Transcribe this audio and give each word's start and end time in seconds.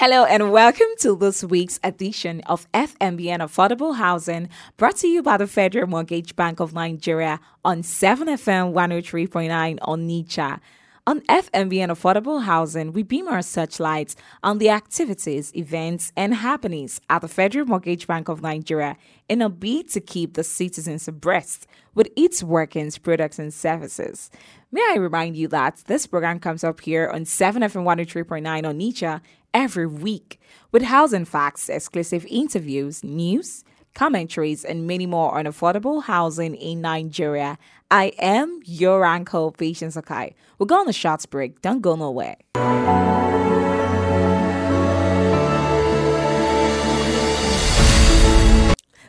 Hello 0.00 0.24
and 0.24 0.50
welcome 0.50 0.86
to 1.00 1.14
this 1.14 1.44
week's 1.44 1.78
edition 1.84 2.40
of 2.46 2.66
FMBN 2.72 3.40
Affordable 3.40 3.96
Housing 3.96 4.48
brought 4.78 4.96
to 4.96 5.06
you 5.06 5.22
by 5.22 5.36
the 5.36 5.46
Federal 5.46 5.86
Mortgage 5.88 6.34
Bank 6.34 6.58
of 6.58 6.72
Nigeria 6.72 7.38
on 7.66 7.82
7FM 7.82 8.72
103.9 8.72 9.78
on 9.82 10.08
Nicha. 10.08 10.58
On 11.06 11.20
FMBN 11.22 11.88
Affordable 11.88 12.42
Housing, 12.42 12.92
we 12.92 13.02
beam 13.02 13.26
our 13.26 13.40
searchlights 13.40 14.16
on 14.42 14.58
the 14.58 14.68
activities, 14.68 15.50
events, 15.56 16.12
and 16.14 16.34
happenings 16.34 17.00
at 17.08 17.22
the 17.22 17.28
Federal 17.28 17.64
Mortgage 17.64 18.06
Bank 18.06 18.28
of 18.28 18.42
Nigeria 18.42 18.98
in 19.26 19.40
a 19.40 19.48
bid 19.48 19.88
to 19.90 20.00
keep 20.00 20.34
the 20.34 20.44
citizens 20.44 21.08
abreast 21.08 21.66
with 21.94 22.10
its 22.16 22.42
workings, 22.42 22.98
products, 22.98 23.38
and 23.38 23.52
services. 23.52 24.30
May 24.70 24.86
I 24.92 24.98
remind 24.98 25.36
you 25.36 25.48
that 25.48 25.82
this 25.86 26.06
program 26.06 26.38
comes 26.38 26.62
up 26.62 26.80
here 26.80 27.08
on 27.08 27.22
7FM 27.22 27.82
103.9 27.82 28.68
on 28.68 28.78
Nicha 28.78 29.22
every 29.54 29.86
week 29.86 30.38
with 30.70 30.82
housing 30.82 31.24
facts, 31.24 31.70
exclusive 31.70 32.26
interviews, 32.28 33.02
news, 33.02 33.64
commentaries, 33.94 34.64
and 34.64 34.86
many 34.86 35.06
more 35.06 35.36
on 35.38 35.44
affordable 35.44 36.02
housing 36.02 36.54
in 36.54 36.80
Nigeria. 36.80 37.58
I 37.90 38.12
am 38.18 38.60
your 38.64 39.04
uncle, 39.04 39.52
Patience 39.52 39.96
Akai. 39.96 40.34
We'll 40.58 40.66
go 40.66 40.80
on 40.80 40.88
a 40.88 40.92
short 40.92 41.28
break. 41.30 41.60
Don't 41.60 41.80
go 41.80 41.96
nowhere. 41.96 42.36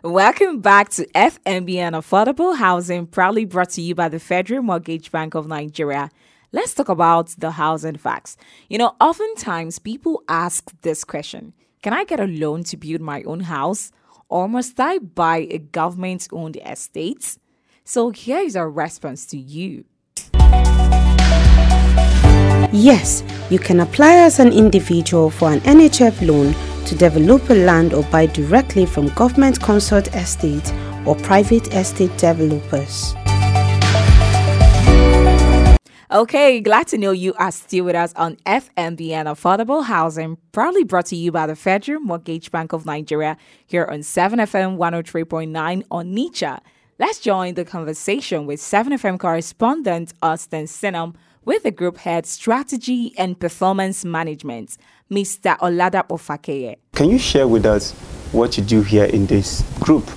Welcome 0.04 0.62
back 0.62 0.90
to 0.94 1.06
FMBN 1.14 1.92
Affordable 1.92 2.58
Housing, 2.58 3.06
proudly 3.06 3.46
brought 3.46 3.70
to 3.72 3.82
you 3.84 3.94
by 3.94 4.10
the 4.10 4.20
Federal 4.20 4.64
Mortgage 4.64 5.12
Bank 5.12 5.36
of 5.36 5.46
Nigeria. 5.48 6.10
Let's 6.52 6.74
talk 6.74 6.90
about 6.90 7.30
the 7.38 7.52
housing 7.52 7.98
facts. 7.98 8.36
You 8.68 8.80
know, 8.80 8.96
oftentimes 9.00 9.78
people 9.78 10.24
ask 10.28 10.72
this 10.82 11.04
question 11.04 11.54
Can 11.84 11.94
I 11.94 12.04
get 12.04 12.20
a 12.20 12.26
loan 12.26 12.64
to 12.66 12.78
build 12.78 13.02
my 13.02 13.22
own 13.24 13.42
house? 13.42 13.92
Or 14.32 14.48
must 14.48 14.80
I 14.80 14.98
buy 14.98 15.46
a 15.52 15.58
government 15.58 16.30
owned 16.32 16.58
estate? 16.66 17.38
So 17.84 18.12
here 18.12 18.40
is 18.40 18.56
our 18.56 18.72
response 18.72 19.26
to 19.28 19.38
you. 19.38 19.84
Yes, 22.72 23.24
you 23.50 23.60
can 23.60 23.82
apply 23.82 24.14
as 24.14 24.40
an 24.40 24.54
individual 24.54 25.30
for 25.30 25.52
an 25.52 25.60
NHF 25.62 26.26
loan 26.26 26.56
to 26.86 26.96
develop 26.96 27.50
a 27.50 27.54
land 27.54 27.94
or 27.94 28.04
buy 28.04 28.26
directly 28.26 28.86
from 28.86 29.10
government 29.10 29.60
consort 29.60 30.08
estate 30.16 30.74
or 31.06 31.16
private 31.18 31.74
estate 31.74 32.18
developers. 32.18 33.14
Okay, 36.14 36.60
glad 36.60 36.88
to 36.88 36.98
know 36.98 37.12
you 37.12 37.34
are 37.36 37.54
still 37.54 37.86
with 37.86 37.96
us 37.96 38.12
on 38.18 38.36
FMBN 38.46 39.28
Affordable 39.28 39.86
Housing, 39.86 40.38
proudly 40.52 40.84
brought 40.84 41.06
to 41.06 41.16
you 41.16 41.32
by 41.32 41.48
the 41.48 41.56
Federal 41.56 42.02
Mortgage 42.02 42.52
Bank 42.52 42.74
of 42.74 42.86
Nigeria 42.86 43.38
here 43.66 43.86
on 43.86 44.00
7FM 44.00 44.76
103.9 44.76 45.84
on 45.90 46.14
Nicha. 46.14 46.60
Let's 47.00 47.22
join 47.22 47.54
the 47.54 47.64
conversation 47.64 48.46
with 48.46 48.60
7FM 48.60 49.20
correspondent 49.22 50.14
Austin 50.22 50.66
Sinam 50.66 51.16
with 51.46 51.64
the 51.64 51.72
group 51.72 51.98
head 52.00 52.26
Strategy 52.26 53.14
and 53.18 53.40
Performance 53.40 54.04
Management, 54.04 54.76
Mr. 55.10 55.58
Oladapo 55.60 56.20
Fakeye. 56.20 56.76
Can 56.92 57.10
you 57.10 57.20
share 57.20 57.48
with 57.48 57.66
us 57.66 57.94
what 58.34 58.58
you 58.58 58.66
do 58.66 58.82
here 58.82 59.06
in 59.06 59.28
this 59.28 59.64
group? 59.80 60.12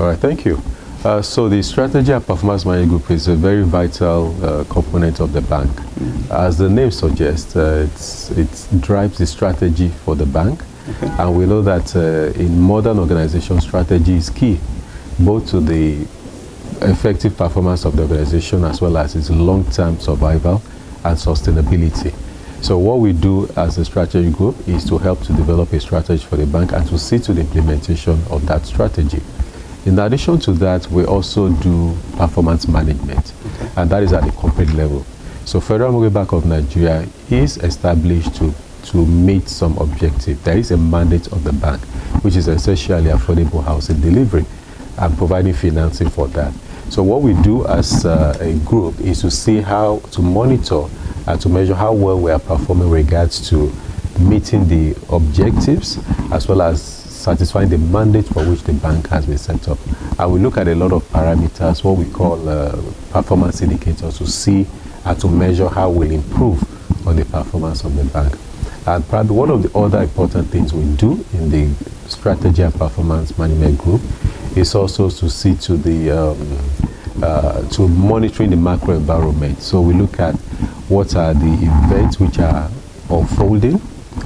All 0.00 0.06
right, 0.08 0.18
thank 0.18 0.44
you. 0.44 0.60
Uh, 1.02 1.22
so 1.22 1.48
the 1.48 1.62
strategy 1.62 2.12
and 2.12 2.26
performance 2.26 2.66
management 2.66 2.90
group 2.90 3.10
is 3.10 3.26
a 3.26 3.34
very 3.34 3.62
vital 3.62 4.36
uh, 4.44 4.64
component 4.64 5.18
of 5.18 5.32
the 5.32 5.40
bank. 5.40 5.70
Mm-hmm. 5.70 6.32
As 6.32 6.58
the 6.58 6.68
name 6.68 6.90
suggests, 6.90 7.56
uh, 7.56 7.88
it 8.36 8.82
drives 8.82 9.16
the 9.16 9.26
strategy 9.26 9.88
for 9.88 10.14
the 10.14 10.26
bank. 10.26 10.62
Okay. 10.88 11.08
And 11.18 11.38
we 11.38 11.46
know 11.46 11.62
that 11.62 11.96
uh, 11.96 12.38
in 12.38 12.60
modern 12.60 12.98
organization, 12.98 13.62
strategy 13.62 14.14
is 14.14 14.28
key, 14.28 14.58
both 15.18 15.48
to 15.50 15.60
the 15.60 16.06
effective 16.82 17.34
performance 17.36 17.86
of 17.86 17.96
the 17.96 18.02
organization 18.02 18.64
as 18.64 18.82
well 18.82 18.98
as 18.98 19.16
its 19.16 19.30
long-term 19.30 19.98
survival 20.00 20.62
and 21.04 21.16
sustainability. 21.16 22.12
So 22.62 22.76
what 22.76 22.98
we 22.98 23.14
do 23.14 23.48
as 23.56 23.78
a 23.78 23.86
strategy 23.86 24.30
group 24.30 24.68
is 24.68 24.86
to 24.90 24.98
help 24.98 25.22
to 25.22 25.32
develop 25.32 25.72
a 25.72 25.80
strategy 25.80 26.22
for 26.22 26.36
the 26.36 26.46
bank 26.46 26.72
and 26.72 26.86
to 26.88 26.98
see 26.98 27.18
to 27.20 27.32
the 27.32 27.40
implementation 27.40 28.20
of 28.30 28.44
that 28.46 28.66
strategy. 28.66 29.22
In 29.86 29.98
addition 29.98 30.38
to 30.40 30.52
that, 30.52 30.86
we 30.88 31.04
also 31.06 31.48
do 31.48 31.96
performance 32.16 32.68
management, 32.68 33.32
okay. 33.46 33.70
and 33.76 33.88
that 33.90 34.02
is 34.02 34.12
at 34.12 34.24
the 34.24 34.32
corporate 34.32 34.70
level. 34.74 35.06
So 35.46 35.58
Federal 35.58 35.92
Mortgage 35.92 36.12
Bank 36.12 36.32
of 36.32 36.44
Nigeria 36.44 37.06
is 37.30 37.56
established 37.56 38.34
to, 38.36 38.52
to 38.84 39.06
meet 39.06 39.48
some 39.48 39.78
objective. 39.78 40.42
There 40.44 40.58
is 40.58 40.70
a 40.70 40.76
mandate 40.76 41.28
of 41.28 41.44
the 41.44 41.52
bank, 41.54 41.80
which 42.22 42.36
is 42.36 42.46
essentially 42.46 43.10
affordable 43.10 43.64
housing 43.64 44.00
delivery 44.00 44.44
and 44.98 45.16
providing 45.16 45.54
financing 45.54 46.10
for 46.10 46.28
that. 46.28 46.52
So 46.90 47.02
what 47.02 47.22
we 47.22 47.32
do 47.42 47.66
as 47.66 48.04
uh, 48.04 48.36
a 48.38 48.52
group 48.68 49.00
is 49.00 49.22
to 49.22 49.30
see 49.30 49.60
how 49.62 50.00
to 50.12 50.20
monitor 50.20 50.82
and 51.26 51.40
to 51.40 51.48
measure 51.48 51.74
how 51.74 51.92
well 51.94 52.20
we 52.20 52.30
are 52.32 52.38
performing 52.38 52.90
regards 52.90 53.48
to 53.48 53.72
meeting 54.18 54.68
the 54.68 54.94
objectives 55.10 55.98
as 56.32 56.48
well 56.48 56.60
as 56.60 56.99
satisfying 57.20 57.68
the 57.68 57.78
mandate 57.78 58.26
for 58.26 58.44
which 58.48 58.62
the 58.62 58.72
bank 58.72 59.08
has 59.08 59.26
been 59.26 59.38
set 59.38 59.68
up. 59.68 59.78
And 60.18 60.32
we 60.32 60.40
look 60.40 60.56
at 60.56 60.68
a 60.68 60.74
lot 60.74 60.92
of 60.92 61.02
parameters, 61.10 61.84
what 61.84 61.96
we 61.96 62.10
call 62.10 62.48
uh, 62.48 62.72
performance 63.10 63.62
indicators, 63.62 64.18
to 64.18 64.26
see 64.26 64.66
and 65.04 65.20
to 65.20 65.28
measure 65.28 65.68
how 65.68 65.90
we'll 65.90 66.10
improve 66.10 66.62
on 67.06 67.16
the 67.16 67.24
performance 67.24 67.84
of 67.84 67.94
the 67.94 68.04
bank. 68.04 68.36
And 68.86 69.06
probably 69.08 69.36
one 69.36 69.50
of 69.50 69.62
the 69.62 69.78
other 69.78 70.02
important 70.02 70.48
things 70.48 70.72
we 70.72 70.84
do 70.96 71.24
in 71.34 71.50
the 71.50 71.74
strategy 72.08 72.62
and 72.62 72.74
performance 72.74 73.36
management 73.38 73.78
group 73.78 74.00
is 74.56 74.74
also 74.74 75.10
to 75.10 75.30
see 75.30 75.54
to 75.56 75.76
the 75.76 76.10
um, 76.10 76.58
uh, 77.22 77.68
to 77.68 77.86
monitoring 77.88 78.50
the 78.50 78.56
macro 78.56 78.94
environment. 78.94 79.60
So 79.60 79.80
we 79.80 79.94
look 79.94 80.18
at 80.18 80.34
what 80.88 81.14
are 81.14 81.34
the 81.34 81.52
events 81.52 82.18
which 82.18 82.38
are 82.38 82.70
unfolding. 83.10 83.80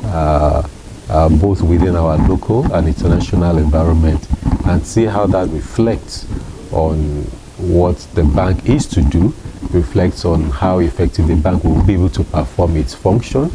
Uh, 0.04 0.66
uh, 1.14 1.28
both 1.28 1.62
within 1.62 1.94
our 1.94 2.18
local 2.28 2.64
and 2.74 2.88
international 2.88 3.56
environment 3.58 4.26
and 4.66 4.84
see 4.84 5.04
how 5.04 5.26
that 5.26 5.48
reflects 5.50 6.26
on 6.72 7.22
what 7.56 7.96
the 8.14 8.24
bank 8.24 8.68
is 8.68 8.84
to 8.88 9.00
do, 9.00 9.32
reflects 9.70 10.24
on 10.24 10.42
how 10.50 10.80
effective 10.80 11.28
the 11.28 11.36
bank 11.36 11.62
will 11.62 11.80
be 11.84 11.94
able 11.94 12.08
to 12.08 12.24
perform 12.24 12.76
its 12.76 12.94
function, 12.94 13.48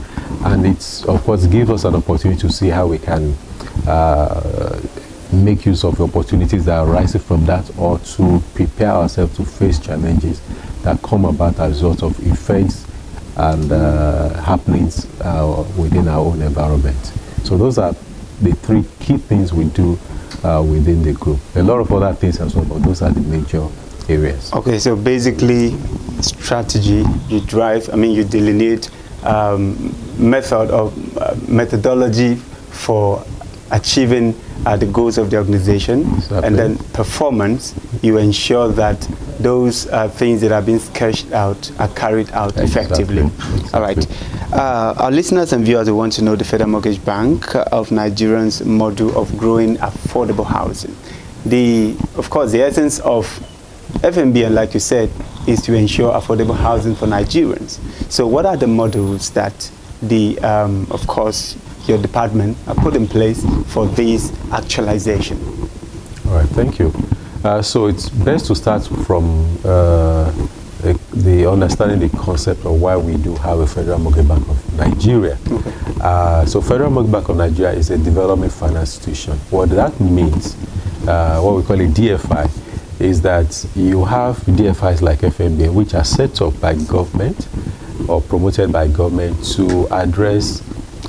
and 0.45 0.65
it's 0.65 1.03
of 1.05 1.21
course 1.23 1.45
gives 1.47 1.69
us 1.69 1.83
an 1.83 1.95
opportunity 1.95 2.39
to 2.39 2.49
see 2.49 2.69
how 2.69 2.87
we 2.87 2.97
can 2.97 3.35
uh, 3.87 4.79
make 5.33 5.65
use 5.65 5.83
of 5.83 5.97
the 5.97 6.05
opportunities 6.05 6.63
that 6.63 6.81
arise 6.87 7.13
from 7.23 7.45
that 7.45 7.69
or 7.77 7.99
to 7.99 8.41
prepare 8.55 8.91
ourselves 8.91 9.35
to 9.35 9.43
face 9.43 9.79
challenges 9.79 10.41
that 10.83 11.01
come 11.01 11.25
about 11.25 11.59
as 11.59 11.83
a 11.83 11.89
result 11.89 12.03
of 12.03 12.17
events 12.25 12.87
and 13.35 13.71
uh, 13.71 14.41
happenings 14.41 15.05
uh, 15.21 15.65
within 15.77 16.07
our 16.07 16.19
own 16.19 16.41
environment. 16.41 17.19
So 17.44 17.57
those 17.57 17.77
are 17.77 17.94
the 18.41 18.53
three 18.63 18.85
key 19.00 19.17
things 19.17 19.53
we 19.53 19.66
do 19.66 19.97
uh, 20.44 20.63
within 20.67 21.03
the 21.03 21.13
group. 21.13 21.39
A 21.55 21.63
lot 21.63 21.79
of 21.79 21.91
other 21.91 22.13
things 22.13 22.39
as 22.39 22.55
well, 22.55 22.66
but 22.66 22.79
those 22.83 23.01
are 23.01 23.11
the 23.11 23.22
major 23.22 23.67
areas. 24.07 24.51
Okay, 24.53 24.79
so 24.79 24.95
basically, 24.95 25.72
strategy, 26.22 27.03
you 27.27 27.41
drive, 27.41 27.89
I 27.91 27.95
mean, 27.95 28.11
you 28.11 28.23
delineate 28.23 28.89
um, 29.23 29.94
method 30.17 30.69
of 30.72 31.17
uh, 31.17 31.35
methodology 31.47 32.36
for 32.36 33.24
achieving 33.71 34.33
uh, 34.65 34.75
the 34.77 34.85
goals 34.85 35.17
of 35.17 35.29
the 35.29 35.38
organization, 35.38 36.01
exactly. 36.01 36.47
and 36.47 36.57
then 36.57 36.77
performance, 36.94 37.73
you 38.01 38.17
ensure 38.17 38.69
that 38.69 39.00
those 39.39 39.88
uh, 39.88 40.09
things 40.09 40.41
that 40.41 40.51
are 40.51 40.61
being 40.61 40.79
sketched 40.79 41.31
out 41.31 41.71
are 41.79 41.88
carried 41.89 42.29
out 42.31 42.57
exactly. 42.57 43.03
effectively. 43.03 43.21
Exactly. 43.23 43.69
All 43.73 43.81
right. 43.81 44.53
Uh, 44.53 44.94
our 44.97 45.11
listeners 45.11 45.53
and 45.53 45.63
viewers 45.63 45.89
want 45.91 46.11
to 46.13 46.23
know 46.23 46.35
the 46.35 46.44
Federal 46.44 46.69
Mortgage 46.69 47.03
Bank 47.06 47.56
of 47.56 47.89
Nigerians 47.89 48.65
model 48.65 49.17
of 49.17 49.35
growing 49.38 49.77
affordable 49.77 50.45
housing. 50.45 50.95
The, 51.45 51.95
of 52.15 52.29
course, 52.29 52.51
the 52.51 52.62
essence 52.62 53.00
of 53.00 53.25
FMBN, 54.01 54.51
like 54.53 54.73
you 54.73 54.79
said, 54.79 55.09
is 55.47 55.62
to 55.63 55.73
ensure 55.73 56.13
affordable 56.13 56.55
housing 56.55 56.95
for 56.95 57.05
Nigerians. 57.07 57.79
So, 58.12 58.27
what 58.27 58.45
are 58.45 58.57
the 58.57 58.67
models 58.67 59.29
that 59.31 59.71
the, 60.01 60.38
um, 60.39 60.88
of 60.91 61.05
course, 61.07 61.55
your 61.89 61.97
department 62.01 62.56
are 62.68 62.75
put 62.75 62.95
in 62.95 63.07
place 63.07 63.44
for 63.74 63.88
this 63.88 64.31
actualization? 64.51 65.38
All 66.27 66.36
right, 66.36 66.47
thank 66.50 66.80
you. 66.80 66.94
Uh, 67.44 67.62
so 67.62 67.88
it's 67.88 68.09
best 68.09 68.45
to 68.47 68.56
start 68.56 68.86
from 69.06 69.45
uh, 69.65 70.31
the 71.13 71.50
understanding 71.50 72.00
the 72.00 72.18
concept 72.18 72.65
of 72.65 72.80
why 72.80 72.95
we 72.95 73.18
do 73.18 73.36
have 73.36 73.59
a 73.59 73.68
Federal 73.68 74.00
Mortgage 74.00 74.27
Bank 74.27 74.47
of 74.47 74.77
Nigeria. 74.77 75.38
Okay. 75.51 75.74
Uh, 76.01 76.45
so 76.45 76.62
Federal 76.62 76.91
Mortgage 76.91 77.12
Bank 77.12 77.30
of 77.30 77.38
Nigeria 77.38 77.74
is 77.77 77.89
a 77.89 77.97
development 77.97 78.51
finance 78.53 78.95
institution. 78.95 79.38
What 79.50 79.69
that 79.69 80.00
means, 80.00 80.56
uh, 81.07 81.41
what 81.41 81.56
we 81.56 81.63
call 81.63 81.80
a 81.81 81.88
DFI, 81.88 83.01
is 83.01 83.21
that 83.21 83.65
you 83.75 84.06
have 84.06 84.38
DFIs 84.39 85.01
like 85.01 85.19
FMBN, 85.19 85.74
which 85.74 85.94
are 85.94 86.03
set 86.03 86.41
up 86.41 86.59
by 86.59 86.75
government 86.75 87.47
or 88.07 88.21
promoted 88.21 88.71
by 88.71 88.88
government 88.88 89.44
to 89.56 89.88
address 89.91 90.62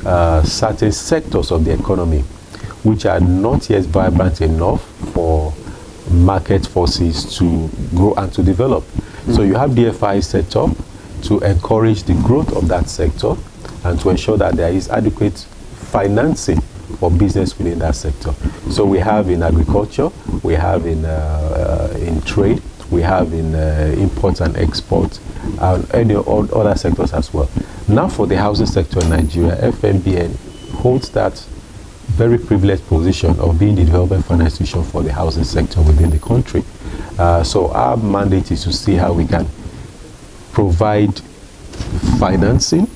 uh, 0.05 0.43
certain 0.43 0.93
sectors 0.93 1.51
of 1.51 1.65
the 1.65 1.73
economy 1.73 2.21
which 2.83 3.05
are 3.05 3.21
not 3.21 3.69
yet 3.69 3.85
vibrant 3.85 4.41
enough 4.41 4.83
for 5.13 5.53
market 6.11 6.67
forces 6.67 7.37
to 7.37 7.69
grow 7.95 8.15
and 8.15 8.33
to 8.33 8.43
develop. 8.43 8.85
So 9.33 9.43
you 9.43 9.55
have 9.55 9.71
DFI 9.71 10.25
set 10.25 10.57
up 10.57 10.71
to 11.23 11.39
encourage 11.41 12.05
the 12.05 12.15
growth 12.15 12.57
of 12.57 12.69
that 12.69 12.89
sector 12.89 13.35
and 13.85 14.01
to 14.01 14.11
ensure 14.11 14.37
that 14.39 14.57
there 14.57 14.73
is 14.73 14.89
adequate 14.89 15.39
financing 15.39 16.61
for 16.99 17.11
business 17.11 17.57
within 17.59 17.79
that 17.81 17.95
sector. 17.95 18.33
So 18.71 18.85
we 18.85 18.99
have 18.99 19.29
in 19.29 19.43
agriculture, 19.43 20.11
we 20.43 20.55
have 20.55 20.87
in, 20.87 21.05
uh, 21.05 21.91
uh, 21.93 21.99
in 21.99 22.21
trade, 22.23 22.63
we 22.91 23.03
have 23.03 23.33
in 23.33 23.55
uh, 23.55 23.95
imports 23.97 24.41
and 24.41 24.57
exports, 24.57 25.21
and 25.61 25.95
any 25.95 26.15
other 26.17 26.75
sectors 26.75 27.13
as 27.13 27.33
well. 27.33 27.49
Now 27.91 28.07
for 28.07 28.29
the 28.29 28.37
housing 28.37 28.67
sector 28.67 29.01
in 29.01 29.11
Nigeria, 29.11 29.57
FMBN 29.57 30.37
holds 30.75 31.11
that 31.11 31.37
very 32.15 32.39
privileged 32.39 32.87
position 32.87 33.37
of 33.41 33.59
being 33.59 33.75
the 33.75 33.85
development 33.85 34.25
finance 34.27 34.61
institution 34.61 34.85
for 34.93 35.03
the 35.03 35.13
housing 35.13 35.43
sector 35.43 35.81
within 35.83 36.09
the 36.11 36.21
country. 36.21 36.63
Uh, 37.19 37.43
so 37.43 37.73
our 37.73 37.97
mandate 37.97 38.53
is 38.53 38.63
to 38.63 38.73
see 38.73 38.95
how 38.95 39.13
we 39.13 39.27
can 39.27 39.45
provide 40.53 41.19
financing 42.21 42.89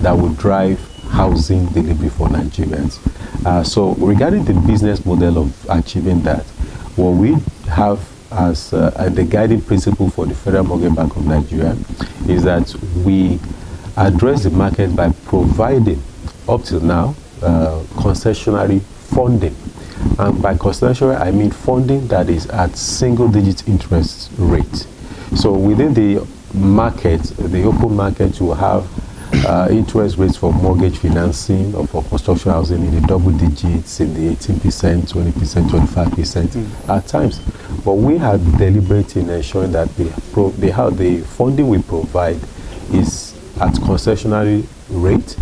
that 0.00 0.12
will 0.12 0.32
drive 0.32 0.80
housing 1.10 1.66
delivery 1.66 2.08
for 2.08 2.28
Nigerians. 2.28 2.98
Uh, 3.44 3.62
so 3.62 3.92
regarding 3.96 4.44
the 4.44 4.54
business 4.66 5.04
model 5.04 5.36
of 5.36 5.66
achieving 5.68 6.22
that, 6.22 6.44
what 6.96 7.10
we 7.10 7.34
have 7.68 8.00
as 8.32 8.72
uh, 8.72 9.10
the 9.12 9.22
guiding 9.24 9.60
principle 9.60 10.08
for 10.08 10.24
the 10.24 10.34
Federal 10.34 10.64
Mortgage 10.64 10.94
Bank 10.94 11.14
of 11.14 11.26
Nigeria 11.26 11.76
is 12.26 12.42
that 12.44 12.74
we 13.04 13.38
address 13.96 14.44
the 14.44 14.50
market 14.50 14.94
by 14.94 15.10
providing, 15.26 16.02
up 16.48 16.64
till 16.64 16.80
now, 16.80 17.14
uh, 17.42 17.82
concessionary 17.94 18.80
funding. 18.82 19.54
And 20.18 20.40
by 20.40 20.54
concessionary, 20.54 21.20
I 21.20 21.30
mean 21.30 21.50
funding 21.50 22.08
that 22.08 22.28
is 22.28 22.46
at 22.48 22.76
single 22.76 23.28
digit 23.28 23.68
interest 23.68 24.30
rate. 24.38 24.86
So 25.36 25.52
within 25.52 25.94
the 25.94 26.26
market, 26.54 27.22
the 27.22 27.62
open 27.64 27.94
market, 27.96 28.40
you 28.40 28.52
have 28.52 28.88
uh, 29.46 29.68
interest 29.70 30.18
rates 30.18 30.36
for 30.36 30.52
mortgage 30.52 30.98
financing 30.98 31.74
or 31.74 31.86
for 31.86 32.02
construction 32.04 32.50
housing 32.50 32.84
in 32.84 33.00
the 33.00 33.06
double 33.06 33.30
digits, 33.30 34.00
in 34.00 34.12
the 34.14 34.34
18%, 34.34 35.12
20%, 35.12 35.62
25% 35.68 36.46
mm. 36.48 36.88
at 36.88 37.06
times. 37.06 37.38
But 37.84 37.94
we 37.94 38.18
are 38.18 38.38
deliberate 38.38 39.16
in 39.16 39.30
ensuring 39.30 39.72
that 39.72 39.94
the, 39.96 40.10
pro- 40.32 40.50
the, 40.50 40.72
how 40.72 40.90
the 40.90 41.20
funding 41.20 41.68
we 41.68 41.80
provide 41.80 42.40
is 42.92 43.29
at 43.60 43.74
concessionary 43.74 44.66
rate 44.88 45.36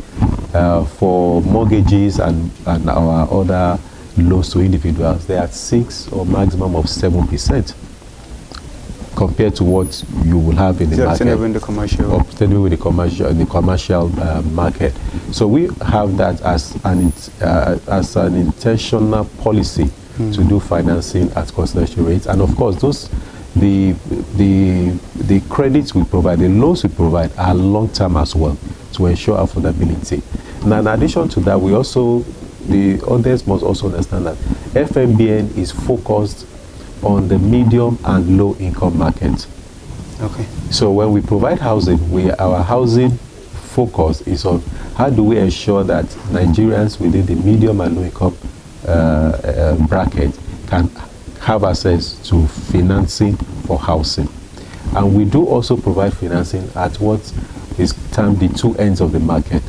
uh, 0.54 0.84
for 0.84 1.40
mortgages 1.42 2.18
and, 2.18 2.50
and 2.66 2.90
our 2.90 3.30
other 3.30 3.78
loans 4.16 4.50
to 4.52 4.60
individuals. 4.60 5.26
They 5.26 5.36
are 5.36 5.44
at 5.44 5.54
6 5.54 6.12
or 6.12 6.26
maximum 6.26 6.74
of 6.74 6.86
7% 6.86 7.74
compared 9.16 9.56
to 9.56 9.64
what 9.64 10.04
you 10.24 10.38
will 10.38 10.54
have 10.54 10.80
in 10.80 10.90
the 10.90 11.04
market. 11.04 11.26
in 11.26 11.52
the 11.52 11.60
commercial. 11.60 12.20
Obtainable 12.20 12.62
with 12.62 12.72
the 12.72 12.78
commercial, 12.78 13.32
the 13.34 13.46
commercial 13.46 14.20
uh, 14.20 14.42
market. 14.42 14.94
So 15.32 15.48
we 15.48 15.68
have 15.84 16.16
that 16.18 16.40
as 16.42 16.76
an 16.84 17.12
uh, 17.40 17.78
as 17.88 18.14
an 18.14 18.36
intentional 18.36 19.24
policy 19.42 19.84
mm. 20.18 20.34
to 20.34 20.44
do 20.44 20.60
financing 20.60 21.30
at 21.32 21.52
concession 21.52 22.04
rates, 22.04 22.26
and 22.26 22.40
of 22.40 22.54
course 22.54 22.76
those 22.80 23.10
the 23.56 23.92
the 24.36 24.90
the 25.24 25.40
credits 25.48 25.94
we 25.94 26.04
provide, 26.04 26.38
the 26.38 26.48
loans 26.48 26.82
we 26.84 26.90
provide 26.90 27.36
are 27.36 27.54
long 27.54 27.88
term 27.90 28.16
as 28.16 28.34
well 28.34 28.56
to 28.92 29.06
ensure 29.06 29.36
affordability. 29.38 30.22
Now, 30.66 30.80
in 30.80 30.86
addition 30.86 31.28
to 31.30 31.40
that, 31.40 31.60
we 31.60 31.74
also 31.74 32.20
the 32.68 33.00
others 33.08 33.46
must 33.46 33.64
also 33.64 33.86
understand 33.86 34.26
that 34.26 34.36
FMBN 34.74 35.56
is 35.56 35.72
focused 35.72 36.46
on 37.02 37.28
the 37.28 37.38
medium 37.38 37.98
and 38.04 38.36
low 38.36 38.54
income 38.56 38.98
market. 38.98 39.46
Okay. 40.20 40.44
So 40.70 40.90
when 40.90 41.12
we 41.12 41.20
provide 41.20 41.58
housing, 41.60 42.10
we 42.10 42.30
our 42.32 42.62
housing 42.62 43.10
focus 43.10 44.20
is 44.22 44.44
on 44.44 44.60
how 44.96 45.08
do 45.10 45.22
we 45.22 45.38
ensure 45.38 45.84
that 45.84 46.04
Nigerians 46.34 46.98
within 47.00 47.24
the 47.26 47.36
medium 47.36 47.80
and 47.80 47.96
low 47.96 48.02
income 48.02 48.36
uh, 48.86 48.90
uh, 48.90 49.86
bracket 49.86 50.36
can 50.66 50.90
have 51.48 51.64
access 51.64 52.28
to 52.28 52.46
financing 52.46 53.34
for 53.66 53.78
housing. 53.78 54.28
And 54.94 55.14
we 55.16 55.24
do 55.24 55.46
also 55.46 55.78
provide 55.78 56.12
financing 56.12 56.68
at 56.74 57.00
what 57.00 57.20
is 57.78 57.94
termed 58.12 58.38
the 58.40 58.48
two 58.48 58.76
ends 58.76 59.00
of 59.00 59.12
the 59.12 59.18
market, 59.18 59.62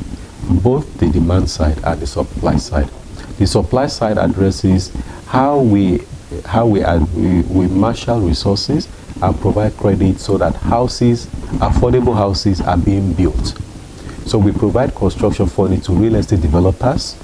both 0.61 0.93
the 0.99 1.07
demand 1.09 1.49
side 1.49 1.77
and 1.85 1.97
the 2.01 2.05
supply 2.05 2.57
side. 2.57 2.89
The 3.37 3.47
supply 3.47 3.87
side 3.87 4.17
addresses 4.17 4.93
how 5.27 5.61
we 5.61 6.01
how 6.45 6.67
we, 6.67 6.83
are, 6.83 6.99
we, 7.15 7.43
we 7.43 7.67
marshal 7.67 8.19
resources 8.19 8.89
and 9.21 9.39
provide 9.39 9.75
credit 9.77 10.19
so 10.19 10.37
that 10.37 10.55
houses, 10.55 11.27
affordable 11.59 12.13
houses, 12.13 12.59
are 12.59 12.77
being 12.77 13.13
built. 13.13 13.57
So 14.25 14.37
we 14.37 14.51
provide 14.51 14.93
construction 14.95 15.47
funding 15.47 15.79
to 15.81 15.93
real 15.93 16.15
estate 16.15 16.41
developers, 16.41 17.15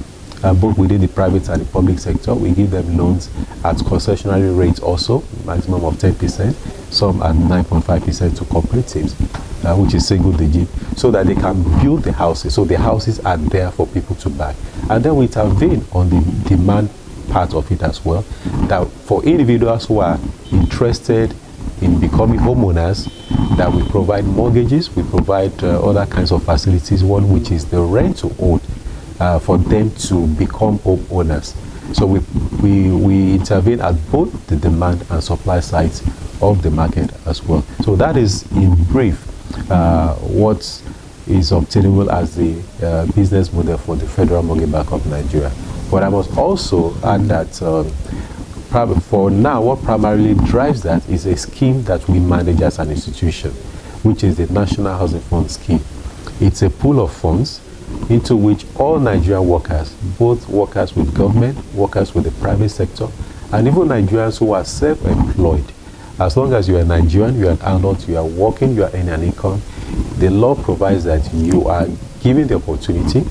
uh, 0.44 0.54
both 0.54 0.78
within 0.78 1.02
the 1.02 1.08
private 1.08 1.48
and 1.50 1.62
the 1.62 1.72
public 1.72 2.00
sector. 2.00 2.34
We 2.34 2.52
give 2.52 2.72
them 2.72 2.98
loans 2.98 3.30
at 3.64 3.78
concessionary 3.78 4.58
rates 4.58 4.80
also, 4.80 5.24
maximum 5.46 5.86
of 5.86 5.96
10%, 5.96 6.54
some 6.92 7.22
at 7.22 7.36
9.5% 7.36 8.38
to 8.38 8.44
cooperatives, 8.46 9.14
uh, 9.66 9.76
which 9.76 9.94
is 9.94 10.08
single 10.08 10.32
digit, 10.32 10.68
so 10.96 11.12
that 11.12 11.26
they 11.28 11.36
can 11.36 11.62
build 11.82 12.04
the 12.04 12.12
houses. 12.12 12.54
So 12.54 12.66
the 12.66 12.78
houses 12.78 13.20
are 13.22 13.38
there 13.38 13.72
for 13.72 13.88
people 13.88 14.16
to 14.18 14.30
buy. 14.30 14.56
And 14.90 15.04
then 15.04 15.16
we 15.16 15.26
intervene 15.26 15.86
on 15.92 16.10
the 16.10 16.22
demand 16.48 16.90
part 17.30 17.54
of 17.54 17.72
it 17.72 17.82
as 17.82 18.04
well. 18.06 18.22
That 18.68 18.88
for 18.88 19.24
individuals 19.24 19.86
who 19.86 20.00
are 20.00 20.20
interested 20.52 21.36
in 21.82 22.00
becoming 22.00 22.40
homeowners, 22.40 23.12
that 23.58 23.72
we 23.72 23.88
provide 23.90 24.26
mortgages, 24.26 24.96
we 24.96 25.04
provide 25.04 25.64
uh, 25.64 25.82
other 25.84 26.06
kinds 26.06 26.32
of 26.32 26.44
facilities, 26.44 27.04
one 27.04 27.30
which 27.30 27.52
is 27.52 27.66
the 27.66 27.80
rent 27.82 28.18
to 28.18 28.34
own 28.40 28.60
uh, 29.20 29.40
for 29.40 29.58
them 29.58 29.92
to 29.92 30.28
become 30.36 30.80
homeowners. 30.80 31.56
So 31.96 32.06
we, 32.06 32.20
we, 32.62 32.92
we 32.92 33.34
intervene 33.36 33.80
at 33.82 33.94
both 34.12 34.48
the 34.48 34.56
demand 34.56 35.06
and 35.10 35.24
supply 35.24 35.60
sides 35.60 36.02
of 36.42 36.62
the 36.62 36.72
market 36.72 37.12
as 37.28 37.44
well. 37.44 37.62
So 37.84 37.96
that 37.96 38.18
is 38.18 38.50
in 38.54 38.76
brief 38.86 39.22
uh, 39.72 40.16
what 40.16 40.60
is 41.28 41.52
obtainable 41.52 42.12
as 42.12 42.36
the 42.36 42.62
uh, 42.84 43.06
business 43.14 43.52
model 43.54 43.78
for 43.78 43.96
the 43.96 44.08
Federal 44.08 44.44
Mortgage 44.44 44.72
Bank 44.72 44.92
of 44.92 45.06
Nigeria. 45.08 45.52
But 45.90 46.04
I 46.04 46.10
must 46.10 46.36
also 46.38 46.96
add 47.04 47.22
that 47.26 47.62
um, 47.62 47.90
for 49.02 49.32
now, 49.32 49.62
what 49.62 49.82
primarily 49.84 50.34
drives 50.34 50.82
that 50.84 51.08
is 51.08 51.26
a 51.26 51.38
scheme 51.38 51.82
that 51.84 52.06
we 52.10 52.20
manage 52.20 52.62
as 52.62 52.78
an 52.78 52.92
institution, 52.92 53.52
which 54.04 54.24
is 54.24 54.36
the 54.38 54.52
National 54.52 54.98
Housing 54.98 55.22
Fund 55.22 55.50
Scheme. 55.50 55.80
It's 56.42 56.62
a 56.62 56.70
pool 56.70 57.00
of 57.00 57.14
funds 57.14 57.62
into 58.10 58.36
which 58.36 58.66
all 58.76 59.00
Nigerian 59.00 59.48
workers, 59.48 59.94
both 60.20 60.48
workers 60.50 60.96
with 60.96 61.14
government, 61.16 61.58
workers 61.74 62.14
with 62.14 62.24
the 62.26 62.32
private 62.42 62.70
sector, 62.70 63.08
and 63.52 63.68
even 63.68 63.84
Nigerians 63.84 64.40
who 64.40 64.52
are 64.54 64.66
self-employed, 64.66 65.66
as 66.20 66.38
long 66.38 66.54
as 66.54 66.68
you 66.68 66.78
are 66.78 66.84
Nigerian, 66.84 67.38
you 67.38 67.48
are 67.48 67.52
an 67.52 67.62
adult, 67.62 68.08
you 68.08 68.18
are 68.18 68.26
working, 68.26 68.74
you 68.74 68.84
are 68.84 68.90
earning 68.94 69.10
an 69.10 69.24
income, 69.24 69.62
the 70.18 70.30
law 70.30 70.56
provides 70.56 71.04
that 71.04 71.32
you 71.34 71.68
are 71.68 71.88
given 72.22 72.48
the 72.48 72.56
opportunity 72.56 73.22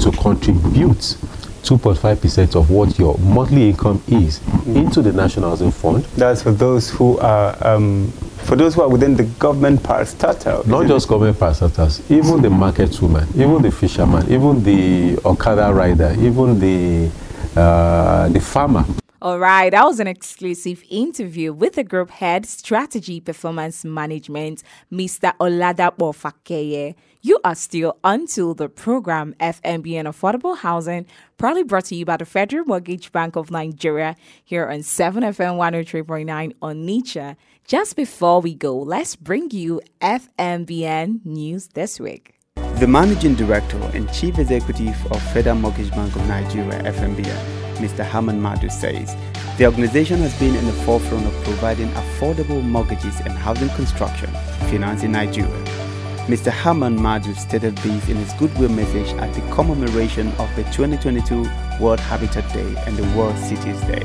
to 0.00 0.10
contribute 0.20 1.16
2.5% 1.64 2.54
of 2.56 2.70
what 2.70 2.98
your 2.98 3.16
monthly 3.18 3.70
income 3.70 4.02
is 4.08 4.40
into 4.66 5.00
the 5.00 5.12
National 5.12 5.48
Housing 5.50 5.70
Fund. 5.70 6.04
That's 6.16 6.42
for 6.42 6.52
those 6.52 6.90
who 6.90 7.18
are 7.18 7.56
um, 7.66 8.12
for 8.44 8.56
those 8.56 8.74
who 8.74 8.82
are 8.82 8.88
within 8.88 9.16
the 9.16 9.24
government 9.38 9.82
parastatal. 9.82 10.66
Not 10.66 10.86
just 10.86 11.06
it? 11.06 11.08
government 11.10 11.38
parastatals, 11.38 12.00
even 12.10 12.42
the 12.42 12.50
market 12.50 13.00
woman, 13.00 13.26
even 13.34 13.62
the 13.62 13.70
fisherman, 13.70 14.30
even 14.30 14.62
the 14.62 15.18
Okada 15.24 15.72
rider, 15.72 16.14
even 16.20 16.58
the 16.58 17.10
uh, 17.56 18.28
the 18.28 18.40
farmer. 18.40 18.84
All 19.24 19.38
right, 19.38 19.70
that 19.70 19.86
was 19.86 20.00
an 20.00 20.06
exclusive 20.06 20.84
interview 20.90 21.54
with 21.54 21.76
the 21.76 21.82
group 21.82 22.10
head 22.10 22.44
strategy 22.44 23.20
performance 23.20 23.82
management, 23.82 24.62
Mr. 24.92 25.32
Oladapo 25.40 26.12
Fakeye. 26.12 26.94
You 27.22 27.40
are 27.42 27.54
still 27.54 27.96
until 28.04 28.52
the 28.52 28.68
program 28.68 29.34
FMBN 29.40 30.04
Affordable 30.04 30.58
Housing, 30.58 31.06
proudly 31.38 31.62
brought 31.62 31.86
to 31.86 31.94
you 31.94 32.04
by 32.04 32.18
the 32.18 32.26
Federal 32.26 32.66
Mortgage 32.66 33.12
Bank 33.12 33.34
of 33.36 33.50
Nigeria 33.50 34.14
here 34.44 34.68
on 34.68 34.80
7FM 34.80 35.56
103.9 35.56 36.52
on 36.60 36.86
Nicha. 36.86 37.36
Just 37.66 37.96
before 37.96 38.42
we 38.42 38.54
go, 38.54 38.76
let's 38.76 39.16
bring 39.16 39.50
you 39.52 39.80
FMBN 40.02 41.24
news 41.24 41.68
this 41.68 41.98
week. 41.98 42.34
The 42.56 42.86
Managing 42.86 43.36
Director 43.36 43.78
and 43.94 44.12
Chief 44.12 44.38
Executive 44.38 45.06
of 45.10 45.22
Federal 45.32 45.56
Mortgage 45.56 45.90
Bank 45.92 46.14
of 46.14 46.28
Nigeria, 46.28 46.82
FMBN, 46.82 47.63
Mr. 47.76 48.04
Haman 48.04 48.40
Madu 48.40 48.68
says 48.68 49.16
the 49.58 49.66
organization 49.66 50.18
has 50.20 50.38
been 50.38 50.54
in 50.54 50.66
the 50.66 50.72
forefront 50.84 51.26
of 51.26 51.44
providing 51.44 51.88
affordable 51.90 52.62
mortgages 52.62 53.18
and 53.20 53.32
housing 53.32 53.68
construction 53.70 54.30
finance 54.70 55.02
in 55.02 55.12
Nigeria 55.12 55.84
Mr. 56.26 56.50
Herman 56.50 56.96
Madu 57.00 57.34
stated 57.34 57.76
this 57.76 58.08
in 58.08 58.16
his 58.16 58.32
goodwill 58.38 58.70
message 58.70 59.12
at 59.20 59.34
the 59.34 59.42
commemoration 59.54 60.28
of 60.38 60.48
the 60.56 60.62
2022 60.72 61.42
World 61.78 62.00
Habitat 62.00 62.50
Day 62.54 62.74
and 62.86 62.96
the 62.96 63.02
World 63.14 63.36
Cities 63.36 63.78
Day. 63.82 64.02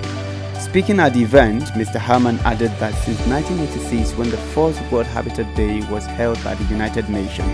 Speaking 0.59 0.99
at 0.99 1.13
the 1.13 1.23
event, 1.23 1.63
Mr. 1.79 1.95
Herman 1.95 2.37
added 2.39 2.71
that 2.79 2.93
since 3.05 3.17
1986, 3.25 4.17
when 4.17 4.29
the 4.29 4.37
first 4.53 4.81
World 4.91 5.05
Habitat 5.07 5.55
Day 5.55 5.79
was 5.89 6.05
held 6.05 6.43
by 6.43 6.55
the 6.55 6.65
United 6.65 7.09
Nations, 7.09 7.47